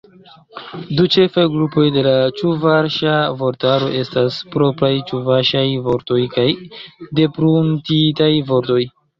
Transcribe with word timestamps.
Du 0.99 1.03
ĉefaj 1.15 1.43
grupoj 1.55 1.83
de 1.97 2.03
la 2.07 2.13
ĉuvaŝa 2.39 3.13
vortaro 3.41 3.91
estas: 4.01 4.39
propraj 4.57 4.91
ĉuvaŝaj 5.13 5.65
vortoj 5.91 6.21
kaj 6.37 6.49
depruntitaj 7.21 8.33
vortoj. 8.51 8.83